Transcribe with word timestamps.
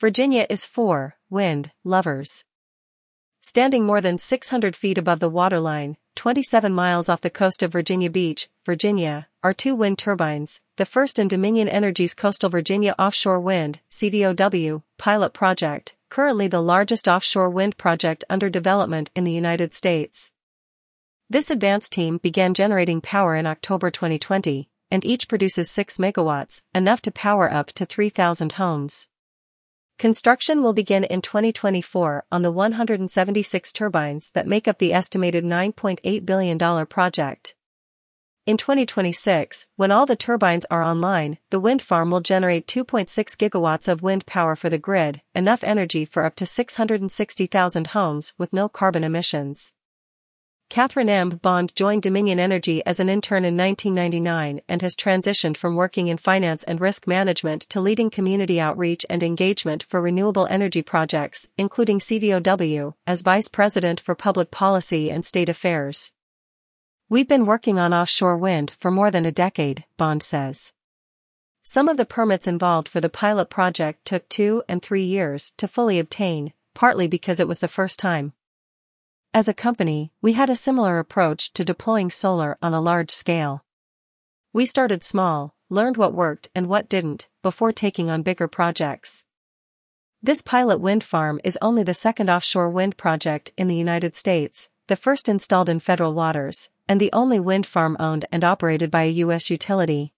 Virginia 0.00 0.46
is 0.48 0.64
for 0.64 1.16
wind 1.28 1.72
lovers. 1.82 2.44
Standing 3.40 3.84
more 3.84 4.00
than 4.00 4.16
600 4.16 4.76
feet 4.76 4.96
above 4.96 5.18
the 5.18 5.28
waterline, 5.28 5.96
27 6.14 6.72
miles 6.72 7.08
off 7.08 7.20
the 7.20 7.28
coast 7.28 7.64
of 7.64 7.72
Virginia 7.72 8.08
Beach, 8.08 8.48
Virginia, 8.64 9.26
are 9.42 9.52
two 9.52 9.74
wind 9.74 9.98
turbines, 9.98 10.60
the 10.76 10.86
first 10.86 11.18
in 11.18 11.26
Dominion 11.26 11.68
Energy's 11.68 12.14
Coastal 12.14 12.48
Virginia 12.48 12.94
Offshore 12.96 13.40
Wind 13.40 13.80
CVOW, 13.90 14.84
pilot 14.98 15.32
project, 15.32 15.96
currently 16.10 16.46
the 16.46 16.62
largest 16.62 17.08
offshore 17.08 17.50
wind 17.50 17.76
project 17.76 18.22
under 18.30 18.48
development 18.48 19.10
in 19.16 19.24
the 19.24 19.32
United 19.32 19.74
States. 19.74 20.30
This 21.28 21.50
advanced 21.50 21.92
team 21.92 22.18
began 22.18 22.54
generating 22.54 23.00
power 23.00 23.34
in 23.34 23.48
October 23.48 23.90
2020, 23.90 24.70
and 24.92 25.04
each 25.04 25.26
produces 25.26 25.68
6 25.72 25.98
megawatts, 25.98 26.62
enough 26.72 27.02
to 27.02 27.10
power 27.10 27.52
up 27.52 27.72
to 27.72 27.84
3,000 27.84 28.52
homes. 28.52 29.08
Construction 29.98 30.62
will 30.62 30.74
begin 30.74 31.02
in 31.02 31.20
2024 31.20 32.24
on 32.30 32.42
the 32.42 32.52
176 32.52 33.72
turbines 33.72 34.30
that 34.30 34.46
make 34.46 34.68
up 34.68 34.78
the 34.78 34.92
estimated 34.92 35.42
$9.8 35.42 36.24
billion 36.24 36.86
project. 36.86 37.56
In 38.46 38.56
2026, 38.56 39.66
when 39.74 39.90
all 39.90 40.06
the 40.06 40.14
turbines 40.14 40.64
are 40.70 40.84
online, 40.84 41.38
the 41.50 41.58
wind 41.58 41.82
farm 41.82 42.10
will 42.12 42.20
generate 42.20 42.68
2.6 42.68 43.08
gigawatts 43.36 43.88
of 43.88 44.00
wind 44.00 44.24
power 44.24 44.54
for 44.54 44.70
the 44.70 44.78
grid, 44.78 45.20
enough 45.34 45.64
energy 45.64 46.04
for 46.04 46.24
up 46.24 46.36
to 46.36 46.46
660,000 46.46 47.86
homes 47.88 48.34
with 48.38 48.52
no 48.52 48.68
carbon 48.68 49.02
emissions. 49.02 49.74
Katharine 50.70 51.08
M. 51.08 51.30
Bond 51.30 51.74
joined 51.74 52.02
Dominion 52.02 52.38
Energy 52.38 52.84
as 52.84 53.00
an 53.00 53.08
intern 53.08 53.46
in 53.46 53.56
1999 53.56 54.60
and 54.68 54.82
has 54.82 54.94
transitioned 54.94 55.56
from 55.56 55.76
working 55.76 56.08
in 56.08 56.18
finance 56.18 56.62
and 56.62 56.78
risk 56.78 57.06
management 57.06 57.62
to 57.70 57.80
leading 57.80 58.10
community 58.10 58.60
outreach 58.60 59.06
and 59.08 59.22
engagement 59.22 59.82
for 59.82 60.02
renewable 60.02 60.46
energy 60.50 60.82
projects, 60.82 61.48
including 61.56 62.00
CVOW, 62.00 62.92
as 63.06 63.22
Vice 63.22 63.48
President 63.48 63.98
for 63.98 64.14
Public 64.14 64.50
Policy 64.50 65.10
and 65.10 65.24
State 65.24 65.48
Affairs. 65.48 66.12
We've 67.08 67.28
been 67.28 67.46
working 67.46 67.78
on 67.78 67.94
offshore 67.94 68.36
wind 68.36 68.70
for 68.70 68.90
more 68.90 69.10
than 69.10 69.24
a 69.24 69.32
decade, 69.32 69.86
Bond 69.96 70.22
says. 70.22 70.74
Some 71.62 71.88
of 71.88 71.96
the 71.96 72.04
permits 72.04 72.46
involved 72.46 72.88
for 72.88 73.00
the 73.00 73.08
pilot 73.08 73.48
project 73.48 74.04
took 74.04 74.28
two 74.28 74.62
and 74.68 74.82
three 74.82 75.04
years 75.04 75.54
to 75.56 75.66
fully 75.66 75.98
obtain, 75.98 76.52
partly 76.74 77.08
because 77.08 77.40
it 77.40 77.48
was 77.48 77.60
the 77.60 77.68
first 77.68 77.98
time. 77.98 78.34
As 79.38 79.46
a 79.46 79.54
company, 79.54 80.10
we 80.20 80.32
had 80.32 80.50
a 80.50 80.56
similar 80.56 80.98
approach 80.98 81.52
to 81.52 81.64
deploying 81.64 82.10
solar 82.10 82.58
on 82.60 82.74
a 82.74 82.80
large 82.80 83.12
scale. 83.12 83.64
We 84.52 84.66
started 84.66 85.04
small, 85.04 85.54
learned 85.70 85.96
what 85.96 86.12
worked 86.12 86.48
and 86.56 86.66
what 86.66 86.88
didn't, 86.88 87.28
before 87.40 87.70
taking 87.70 88.10
on 88.10 88.22
bigger 88.22 88.48
projects. 88.48 89.22
This 90.20 90.42
pilot 90.42 90.80
wind 90.80 91.04
farm 91.04 91.38
is 91.44 91.56
only 91.62 91.84
the 91.84 91.94
second 91.94 92.28
offshore 92.28 92.68
wind 92.68 92.96
project 92.96 93.52
in 93.56 93.68
the 93.68 93.76
United 93.76 94.16
States, 94.16 94.70
the 94.88 94.96
first 94.96 95.28
installed 95.28 95.68
in 95.68 95.78
federal 95.78 96.14
waters, 96.14 96.70
and 96.88 96.98
the 96.98 97.12
only 97.12 97.38
wind 97.38 97.64
farm 97.64 97.96
owned 98.00 98.24
and 98.32 98.42
operated 98.42 98.90
by 98.90 99.04
a 99.04 99.18
U.S. 99.22 99.50
utility. 99.50 100.12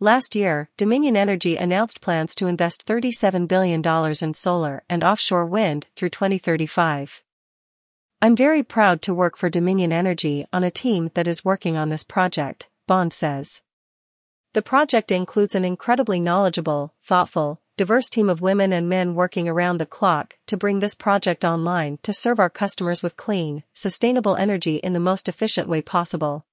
Last 0.00 0.34
year, 0.34 0.70
Dominion 0.76 1.16
Energy 1.16 1.56
announced 1.56 2.00
plans 2.00 2.34
to 2.34 2.48
invest 2.48 2.84
$37 2.84 3.46
billion 3.46 3.80
in 4.20 4.34
solar 4.34 4.82
and 4.90 5.04
offshore 5.04 5.46
wind 5.46 5.86
through 5.94 6.08
2035. 6.08 7.23
I'm 8.24 8.36
very 8.36 8.62
proud 8.62 9.02
to 9.02 9.12
work 9.12 9.36
for 9.36 9.50
Dominion 9.50 9.92
Energy 9.92 10.46
on 10.50 10.64
a 10.64 10.70
team 10.70 11.10
that 11.12 11.28
is 11.28 11.44
working 11.44 11.76
on 11.76 11.90
this 11.90 12.02
project, 12.02 12.70
Bond 12.86 13.12
says. 13.12 13.60
The 14.54 14.62
project 14.62 15.12
includes 15.12 15.54
an 15.54 15.62
incredibly 15.62 16.20
knowledgeable, 16.20 16.94
thoughtful, 17.02 17.60
diverse 17.76 18.08
team 18.08 18.30
of 18.30 18.40
women 18.40 18.72
and 18.72 18.88
men 18.88 19.14
working 19.14 19.46
around 19.46 19.76
the 19.76 19.84
clock 19.84 20.38
to 20.46 20.56
bring 20.56 20.80
this 20.80 20.94
project 20.94 21.44
online 21.44 21.98
to 22.02 22.14
serve 22.14 22.40
our 22.40 22.48
customers 22.48 23.02
with 23.02 23.18
clean, 23.18 23.62
sustainable 23.74 24.36
energy 24.36 24.76
in 24.76 24.94
the 24.94 25.00
most 25.00 25.28
efficient 25.28 25.68
way 25.68 25.82
possible. 25.82 26.46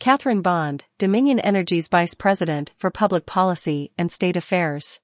Katharine 0.00 0.42
Bond, 0.42 0.86
Dominion 0.98 1.38
Energy's 1.38 1.86
Vice 1.86 2.14
President 2.14 2.72
for 2.76 2.90
Public 2.90 3.24
Policy 3.24 3.92
and 3.96 4.10
State 4.10 4.36
Affairs. 4.36 4.98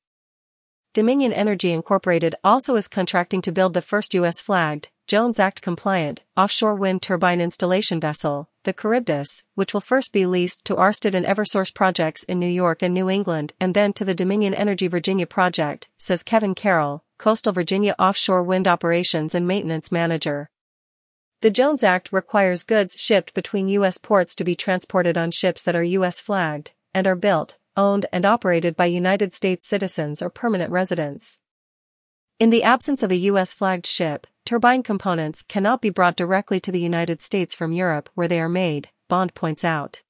Dominion 0.92 1.32
Energy 1.32 1.70
Incorporated 1.70 2.34
also 2.42 2.74
is 2.74 2.88
contracting 2.88 3.40
to 3.42 3.52
build 3.52 3.74
the 3.74 3.80
first 3.80 4.12
U.S. 4.14 4.40
flagged, 4.40 4.88
Jones 5.08 5.38
Act 5.40 5.62
compliant, 5.62 6.20
offshore 6.36 6.74
wind 6.74 7.00
turbine 7.00 7.40
installation 7.40 7.98
vessel, 7.98 8.50
the 8.64 8.74
Charybdis, 8.74 9.42
which 9.54 9.72
will 9.72 9.80
first 9.80 10.12
be 10.12 10.26
leased 10.26 10.66
to 10.66 10.74
Ørsted 10.74 11.14
and 11.14 11.24
Eversource 11.24 11.74
projects 11.74 12.24
in 12.24 12.38
New 12.38 12.46
York 12.46 12.82
and 12.82 12.92
New 12.92 13.08
England 13.08 13.54
and 13.58 13.72
then 13.72 13.94
to 13.94 14.04
the 14.04 14.14
Dominion 14.14 14.52
Energy 14.52 14.86
Virginia 14.86 15.26
project, 15.26 15.88
says 15.96 16.22
Kevin 16.22 16.54
Carroll, 16.54 17.04
Coastal 17.16 17.54
Virginia 17.54 17.94
Offshore 17.98 18.42
Wind 18.42 18.68
Operations 18.68 19.34
and 19.34 19.48
Maintenance 19.48 19.90
Manager. 19.90 20.50
The 21.40 21.50
Jones 21.50 21.82
Act 21.82 22.12
requires 22.12 22.62
goods 22.62 22.94
shipped 22.98 23.32
between 23.32 23.68
U.S. 23.68 23.96
ports 23.96 24.34
to 24.34 24.44
be 24.44 24.54
transported 24.54 25.16
on 25.16 25.30
ships 25.30 25.62
that 25.62 25.74
are 25.74 25.82
U.S. 25.82 26.20
flagged 26.20 26.72
and 26.92 27.06
are 27.06 27.16
built, 27.16 27.56
owned 27.78 28.04
and 28.12 28.26
operated 28.26 28.76
by 28.76 28.84
United 28.84 29.32
States 29.32 29.66
citizens 29.66 30.20
or 30.20 30.28
permanent 30.28 30.70
residents. 30.70 31.40
In 32.38 32.50
the 32.50 32.62
absence 32.62 33.02
of 33.02 33.10
a 33.10 33.16
U.S. 33.16 33.52
flagged 33.54 33.86
ship, 33.86 34.26
turbine 34.48 34.82
components 34.82 35.42
cannot 35.42 35.82
be 35.82 35.90
brought 35.90 36.16
directly 36.16 36.58
to 36.58 36.72
the 36.72 36.80
United 36.80 37.20
States 37.20 37.52
from 37.52 37.70
Europe 37.70 38.08
where 38.14 38.28
they 38.28 38.40
are 38.40 38.48
made, 38.48 38.88
Bond 39.06 39.34
points 39.34 39.62
out. 39.62 40.00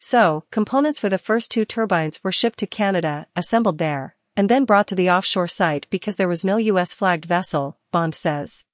So, 0.00 0.42
components 0.50 0.98
for 0.98 1.08
the 1.08 1.18
first 1.18 1.52
two 1.52 1.64
turbines 1.64 2.18
were 2.24 2.32
shipped 2.32 2.58
to 2.58 2.66
Canada, 2.66 3.28
assembled 3.36 3.78
there, 3.78 4.16
and 4.36 4.48
then 4.48 4.64
brought 4.64 4.88
to 4.88 4.96
the 4.96 5.08
offshore 5.08 5.46
site 5.46 5.86
because 5.88 6.16
there 6.16 6.26
was 6.26 6.44
no 6.44 6.56
U.S. 6.56 6.92
flagged 6.94 7.26
vessel, 7.26 7.78
Bond 7.92 8.12
says. 8.16 8.64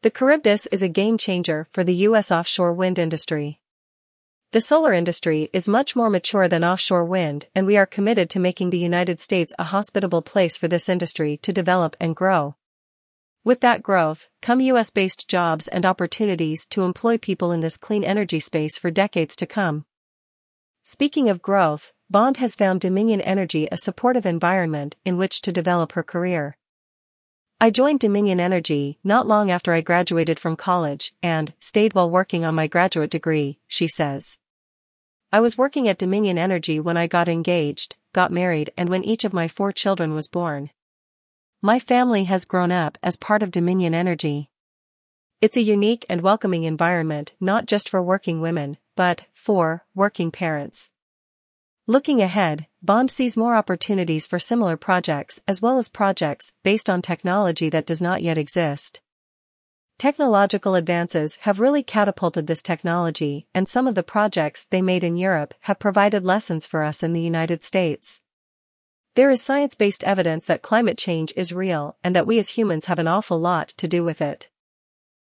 The 0.00 0.08
Charybdis 0.08 0.68
is 0.68 0.82
a 0.82 0.88
game 0.88 1.18
changer 1.18 1.68
for 1.70 1.84
the 1.84 2.06
U.S. 2.08 2.32
offshore 2.32 2.72
wind 2.72 2.98
industry. 2.98 3.60
The 4.52 4.62
solar 4.62 4.94
industry 4.94 5.50
is 5.52 5.68
much 5.68 5.94
more 5.94 6.08
mature 6.08 6.48
than 6.48 6.64
offshore 6.64 7.04
wind 7.04 7.44
and 7.54 7.66
we 7.66 7.76
are 7.76 7.84
committed 7.84 8.30
to 8.30 8.40
making 8.40 8.70
the 8.70 8.78
United 8.78 9.20
States 9.20 9.52
a 9.58 9.64
hospitable 9.64 10.22
place 10.22 10.56
for 10.56 10.66
this 10.66 10.88
industry 10.88 11.36
to 11.42 11.52
develop 11.52 11.94
and 12.00 12.16
grow. 12.16 12.56
With 13.44 13.58
that 13.60 13.82
growth, 13.82 14.28
come 14.40 14.60
US-based 14.60 15.26
jobs 15.26 15.66
and 15.66 15.84
opportunities 15.84 16.64
to 16.66 16.84
employ 16.84 17.18
people 17.18 17.50
in 17.50 17.60
this 17.60 17.76
clean 17.76 18.04
energy 18.04 18.38
space 18.38 18.78
for 18.78 18.88
decades 18.88 19.34
to 19.36 19.46
come. 19.46 19.84
Speaking 20.84 21.28
of 21.28 21.42
growth, 21.42 21.92
Bond 22.08 22.36
has 22.36 22.54
found 22.54 22.80
Dominion 22.80 23.20
Energy 23.20 23.66
a 23.72 23.76
supportive 23.76 24.26
environment 24.26 24.94
in 25.04 25.16
which 25.16 25.40
to 25.42 25.50
develop 25.50 25.92
her 25.92 26.04
career. 26.04 26.56
I 27.60 27.70
joined 27.70 27.98
Dominion 27.98 28.38
Energy 28.38 29.00
not 29.02 29.26
long 29.26 29.50
after 29.50 29.72
I 29.72 29.80
graduated 29.80 30.38
from 30.38 30.54
college 30.54 31.12
and 31.20 31.52
stayed 31.58 31.94
while 31.94 32.10
working 32.10 32.44
on 32.44 32.54
my 32.54 32.68
graduate 32.68 33.10
degree, 33.10 33.58
she 33.66 33.88
says. 33.88 34.38
I 35.32 35.40
was 35.40 35.58
working 35.58 35.88
at 35.88 35.98
Dominion 35.98 36.38
Energy 36.38 36.78
when 36.78 36.96
I 36.96 37.08
got 37.08 37.28
engaged, 37.28 37.96
got 38.12 38.30
married 38.30 38.70
and 38.76 38.88
when 38.88 39.02
each 39.02 39.24
of 39.24 39.32
my 39.32 39.48
four 39.48 39.72
children 39.72 40.14
was 40.14 40.28
born. 40.28 40.70
My 41.64 41.78
family 41.78 42.24
has 42.24 42.44
grown 42.44 42.72
up 42.72 42.98
as 43.04 43.14
part 43.14 43.40
of 43.40 43.52
Dominion 43.52 43.94
Energy. 43.94 44.50
It's 45.40 45.56
a 45.56 45.62
unique 45.62 46.04
and 46.08 46.20
welcoming 46.20 46.64
environment 46.64 47.34
not 47.38 47.66
just 47.66 47.88
for 47.88 48.02
working 48.02 48.40
women, 48.40 48.78
but 48.96 49.26
for 49.32 49.84
working 49.94 50.32
parents. 50.32 50.90
Looking 51.86 52.20
ahead, 52.20 52.66
Bond 52.82 53.12
sees 53.12 53.36
more 53.36 53.54
opportunities 53.54 54.26
for 54.26 54.40
similar 54.40 54.76
projects 54.76 55.40
as 55.46 55.62
well 55.62 55.78
as 55.78 55.88
projects 55.88 56.52
based 56.64 56.90
on 56.90 57.00
technology 57.00 57.68
that 57.68 57.86
does 57.86 58.02
not 58.02 58.22
yet 58.22 58.38
exist. 58.38 59.00
Technological 59.98 60.74
advances 60.74 61.36
have 61.42 61.60
really 61.60 61.84
catapulted 61.84 62.48
this 62.48 62.60
technology, 62.60 63.46
and 63.54 63.68
some 63.68 63.86
of 63.86 63.94
the 63.94 64.02
projects 64.02 64.64
they 64.64 64.82
made 64.82 65.04
in 65.04 65.16
Europe 65.16 65.54
have 65.60 65.78
provided 65.78 66.24
lessons 66.24 66.66
for 66.66 66.82
us 66.82 67.04
in 67.04 67.12
the 67.12 67.22
United 67.22 67.62
States. 67.62 68.20
There 69.14 69.30
is 69.30 69.42
science 69.42 69.74
based 69.74 70.04
evidence 70.04 70.46
that 70.46 70.62
climate 70.62 70.96
change 70.96 71.34
is 71.36 71.52
real 71.52 71.96
and 72.02 72.16
that 72.16 72.26
we 72.26 72.38
as 72.38 72.50
humans 72.50 72.86
have 72.86 72.98
an 72.98 73.06
awful 73.06 73.38
lot 73.38 73.68
to 73.76 73.86
do 73.86 74.02
with 74.02 74.22
it. 74.22 74.48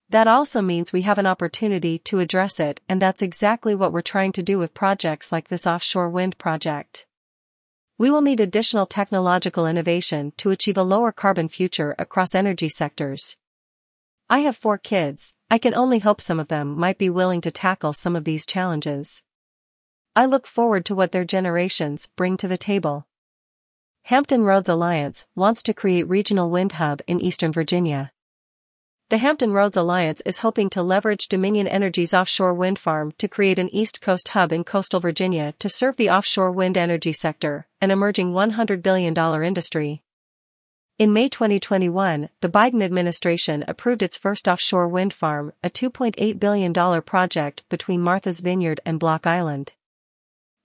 That 0.09 0.29
also 0.29 0.63
means 0.63 0.93
we 0.93 1.03
have 1.03 1.19
an 1.19 1.27
opportunity 1.27 1.99
to 2.01 2.21
address 2.21 2.61
it, 2.61 2.81
and 2.89 3.03
that's 3.03 3.23
exactly 3.23 3.75
what 3.75 3.93
we're 3.93 4.03
trying 4.03 4.31
to 4.33 4.43
do 4.43 4.57
with 4.59 4.75
projects 4.75 5.33
like 5.33 5.49
this 5.49 5.67
offshore 5.67 6.11
wind 6.11 6.39
project. 6.39 7.07
We 7.99 8.11
will 8.11 8.21
need 8.21 8.39
additional 8.39 8.87
technological 8.87 9.67
innovation 9.67 10.33
to 10.37 10.51
achieve 10.51 10.77
a 10.77 10.83
lower 10.83 11.11
carbon 11.11 11.49
future 11.49 11.97
across 11.99 12.35
energy 12.35 12.69
sectors. 12.69 13.37
I 14.31 14.41
have 14.41 14.57
four 14.57 14.79
kids, 14.79 15.35
I 15.51 15.59
can 15.59 15.75
only 15.75 15.99
hope 15.99 16.21
some 16.21 16.39
of 16.39 16.49
them 16.49 16.79
might 16.79 16.99
be 16.99 17.11
willing 17.11 17.41
to 17.41 17.51
tackle 17.51 17.93
some 17.93 18.15
of 18.15 18.25
these 18.25 18.47
challenges. 18.47 19.23
I 20.15 20.27
look 20.27 20.47
forward 20.47 20.85
to 20.87 20.95
what 20.95 21.11
their 21.11 21.25
generations 21.25 22.07
bring 22.17 22.37
to 22.37 22.49
the 22.49 22.59
table. 22.59 23.07
Hampton 24.07 24.43
Roads 24.43 24.69
Alliance 24.69 25.27
wants 25.37 25.63
to 25.63 25.73
create 25.73 26.09
regional 26.09 26.51
wind 26.51 26.73
hub 26.73 27.01
in 27.07 27.21
Eastern 27.21 27.53
Virginia. 27.53 28.11
The 29.11 29.19
Hampton 29.19 29.53
Roads 29.53 29.77
Alliance 29.77 30.21
is 30.27 30.39
hoping 30.39 30.71
to 30.71 30.83
leverage 30.83 31.29
Dominion 31.29 31.69
Energy's 31.69 32.13
offshore 32.13 32.53
wind 32.53 32.81
farm 32.81 33.13
to 33.19 33.29
create 33.29 33.61
an 33.61 33.73
East 33.73 34.01
Coast 34.01 34.27
hub 34.29 34.53
in 34.53 34.65
coastal 34.65 34.99
Virginia 34.99 35.55
to 35.61 35.69
serve 35.69 35.97
the 35.97 36.11
offshore 36.11 36.51
wind 36.51 36.77
energy 36.77 37.13
sector, 37.13 37.69
an 37.81 37.93
emerging 37.93 38.33
$100 38.33 38.83
billion 38.83 39.17
industry. 39.45 40.03
In 40.99 41.13
May 41.13 41.29
2021, 41.29 42.29
the 42.41 42.49
Biden 42.49 42.83
administration 42.83 43.65
approved 43.69 44.03
its 44.03 44.17
first 44.17 44.49
offshore 44.49 44.89
wind 44.89 45.13
farm, 45.13 45.53
a 45.63 45.71
$2.8 45.71 46.41
billion 46.41 47.03
project 47.03 47.63
between 47.69 48.01
Martha's 48.01 48.41
Vineyard 48.41 48.81
and 48.85 48.99
Block 48.99 49.29
Island. 49.29 49.75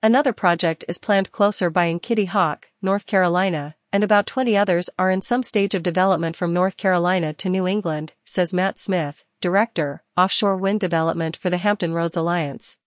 Another 0.04 0.32
project 0.32 0.86
is 0.88 1.00
planned 1.00 1.32
closer 1.32 1.72
by 1.72 1.86
in 1.86 2.00
Kitty 2.00 2.26
Hawk, 2.26 2.70
North 2.84 3.08
Carolina, 3.08 3.76
and 3.92 4.04
about 4.04 4.28
20 4.28 4.56
others 4.56 4.92
are 5.00 5.10
in 5.10 5.24
some 5.24 5.42
stage 5.42 5.74
of 5.74 5.82
development 5.82 6.36
from 6.36 6.54
North 6.54 6.78
Carolina 6.78 7.34
to 7.34 7.50
New 7.50 7.68
England, 7.68 8.14
says 8.24 8.54
Matt 8.54 8.78
Smith, 8.78 9.26
Director, 9.42 10.04
Offshore 10.16 10.56
Wind 10.58 10.80
Development 10.82 11.36
for 11.36 11.50
the 11.50 11.58
Hampton 11.58 11.94
Roads 11.94 12.16
Alliance. 12.16 12.78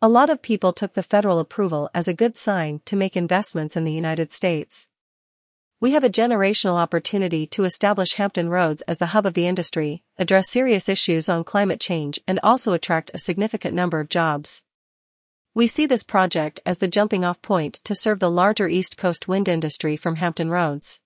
A 0.00 0.08
lot 0.08 0.30
of 0.30 0.40
people 0.40 0.72
took 0.72 0.94
the 0.94 1.02
federal 1.02 1.38
approval 1.38 1.90
as 1.92 2.08
a 2.08 2.14
good 2.14 2.38
sign 2.38 2.80
to 2.86 2.96
make 2.96 3.18
investments 3.18 3.76
in 3.76 3.84
the 3.84 3.92
United 3.92 4.32
States. 4.32 4.88
We 5.78 5.90
have 5.90 6.04
a 6.04 6.08
generational 6.08 6.76
opportunity 6.76 7.46
to 7.48 7.64
establish 7.64 8.14
Hampton 8.14 8.48
Roads 8.48 8.80
as 8.82 8.96
the 8.96 9.12
hub 9.12 9.26
of 9.26 9.34
the 9.34 9.46
industry, 9.46 10.04
address 10.18 10.48
serious 10.48 10.88
issues 10.88 11.28
on 11.28 11.44
climate 11.44 11.80
change 11.80 12.18
and 12.26 12.40
also 12.42 12.72
attract 12.72 13.10
a 13.12 13.18
significant 13.18 13.74
number 13.74 14.00
of 14.00 14.08
jobs. 14.08 14.62
We 15.56 15.68
see 15.68 15.86
this 15.86 16.02
project 16.02 16.58
as 16.66 16.78
the 16.78 16.88
jumping 16.88 17.24
off 17.24 17.40
point 17.40 17.74
to 17.84 17.94
serve 17.94 18.18
the 18.18 18.30
larger 18.30 18.66
East 18.66 18.96
Coast 18.96 19.28
wind 19.28 19.46
industry 19.46 19.96
from 19.96 20.16
Hampton 20.16 20.50
Roads. 20.50 20.98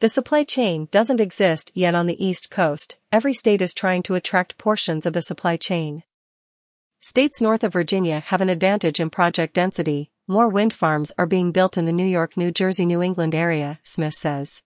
The 0.00 0.08
supply 0.08 0.42
chain 0.42 0.88
doesn't 0.90 1.20
exist 1.20 1.70
yet 1.72 1.94
on 1.94 2.06
the 2.06 2.24
East 2.24 2.50
Coast, 2.50 2.98
every 3.12 3.32
state 3.32 3.62
is 3.62 3.72
trying 3.72 4.02
to 4.02 4.16
attract 4.16 4.58
portions 4.58 5.06
of 5.06 5.12
the 5.12 5.22
supply 5.22 5.56
chain. 5.56 6.02
States 6.98 7.40
north 7.40 7.62
of 7.62 7.72
Virginia 7.72 8.18
have 8.18 8.40
an 8.40 8.48
advantage 8.48 8.98
in 8.98 9.10
project 9.10 9.54
density, 9.54 10.10
more 10.26 10.48
wind 10.48 10.72
farms 10.72 11.12
are 11.16 11.26
being 11.26 11.52
built 11.52 11.78
in 11.78 11.84
the 11.84 11.92
New 11.92 12.04
York, 12.04 12.36
New 12.36 12.50
Jersey, 12.50 12.84
New 12.84 13.00
England 13.00 13.32
area, 13.32 13.78
Smith 13.84 14.14
says. 14.14 14.64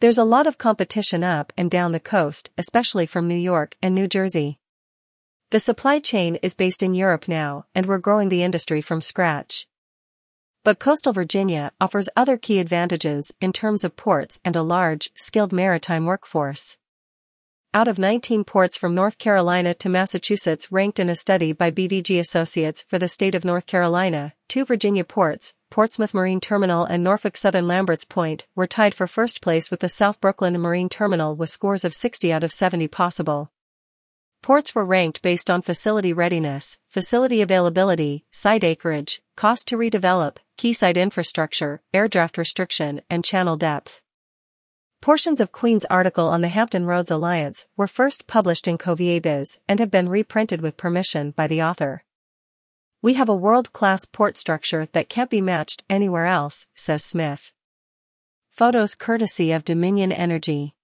There's 0.00 0.16
a 0.16 0.24
lot 0.24 0.46
of 0.46 0.56
competition 0.56 1.22
up 1.22 1.52
and 1.58 1.70
down 1.70 1.92
the 1.92 2.00
coast, 2.00 2.50
especially 2.56 3.04
from 3.04 3.28
New 3.28 3.34
York 3.34 3.76
and 3.82 3.94
New 3.94 4.08
Jersey. 4.08 4.59
The 5.50 5.58
supply 5.58 5.98
chain 5.98 6.36
is 6.44 6.54
based 6.54 6.80
in 6.80 6.94
Europe 6.94 7.26
now, 7.26 7.66
and 7.74 7.86
we're 7.86 7.98
growing 7.98 8.28
the 8.28 8.44
industry 8.44 8.80
from 8.80 9.00
scratch. 9.00 9.66
But 10.62 10.78
coastal 10.78 11.12
Virginia 11.12 11.72
offers 11.80 12.08
other 12.14 12.36
key 12.36 12.60
advantages 12.60 13.34
in 13.40 13.52
terms 13.52 13.82
of 13.82 13.96
ports 13.96 14.38
and 14.44 14.54
a 14.54 14.62
large, 14.62 15.10
skilled 15.16 15.52
maritime 15.52 16.06
workforce. 16.06 16.78
Out 17.74 17.88
of 17.88 17.98
19 17.98 18.44
ports 18.44 18.76
from 18.76 18.94
North 18.94 19.18
Carolina 19.18 19.74
to 19.74 19.88
Massachusetts 19.88 20.70
ranked 20.70 21.00
in 21.00 21.10
a 21.10 21.16
study 21.16 21.52
by 21.52 21.72
BVG 21.72 22.20
Associates 22.20 22.82
for 22.82 23.00
the 23.00 23.08
state 23.08 23.34
of 23.34 23.44
North 23.44 23.66
Carolina, 23.66 24.34
two 24.46 24.64
Virginia 24.64 25.02
ports, 25.02 25.54
Portsmouth 25.68 26.14
Marine 26.14 26.40
Terminal 26.40 26.84
and 26.84 27.02
Norfolk 27.02 27.36
Southern 27.36 27.66
Lamberts 27.66 28.04
Point, 28.04 28.46
were 28.54 28.68
tied 28.68 28.94
for 28.94 29.08
first 29.08 29.42
place 29.42 29.68
with 29.68 29.80
the 29.80 29.88
South 29.88 30.20
Brooklyn 30.20 30.60
Marine 30.60 30.88
Terminal 30.88 31.34
with 31.34 31.50
scores 31.50 31.84
of 31.84 31.92
60 31.92 32.32
out 32.32 32.44
of 32.44 32.52
70 32.52 32.86
possible. 32.86 33.50
Ports 34.42 34.74
were 34.74 34.86
ranked 34.86 35.20
based 35.20 35.50
on 35.50 35.60
facility 35.60 36.14
readiness, 36.14 36.78
facility 36.88 37.42
availability, 37.42 38.24
site 38.30 38.64
acreage, 38.64 39.20
cost 39.36 39.68
to 39.68 39.76
redevelop, 39.76 40.38
quayside 40.58 40.96
infrastructure, 40.96 41.82
airdraft 41.92 42.38
restriction, 42.38 43.02
and 43.10 43.22
channel 43.22 43.58
depth. 43.58 44.00
Portions 45.02 45.40
of 45.40 45.52
Queen's 45.52 45.84
article 45.86 46.28
on 46.28 46.40
the 46.40 46.48
Hampton 46.48 46.86
Roads 46.86 47.10
Alliance 47.10 47.66
were 47.76 47.86
first 47.86 48.26
published 48.26 48.66
in 48.66 48.76
Biz 48.76 49.60
and 49.68 49.78
have 49.78 49.90
been 49.90 50.08
reprinted 50.08 50.62
with 50.62 50.76
permission 50.76 51.32
by 51.32 51.46
the 51.46 51.62
author. 51.62 52.04
We 53.02 53.14
have 53.14 53.28
a 53.28 53.34
world-class 53.34 54.06
port 54.06 54.36
structure 54.36 54.88
that 54.92 55.08
can't 55.08 55.30
be 55.30 55.40
matched 55.40 55.84
anywhere 55.88 56.26
else, 56.26 56.66
says 56.74 57.04
Smith. 57.04 57.52
Photos 58.50 58.94
courtesy 58.94 59.52
of 59.52 59.64
Dominion 59.64 60.12
Energy. 60.12 60.74